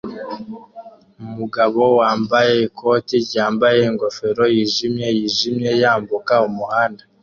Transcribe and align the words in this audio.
Umugabo 1.25 1.81
wambaye 1.99 2.53
ikoti 2.67 3.15
ryambaye 3.25 3.77
ingofero 3.89 4.43
yijimye 4.53 5.07
yijimye 5.17 5.71
yambuka 5.81 6.33
umuhanda 6.49 7.01